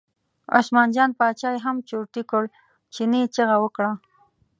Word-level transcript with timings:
عثمان 0.57 0.87
جان 0.95 1.09
باچا 1.19 1.49
یې 1.53 1.59
هم 1.65 1.77
چرتي 1.89 2.21
کړ، 2.31 2.43
چیني 2.93 3.21
چغه 3.35 3.57
وکړه. 3.63 3.91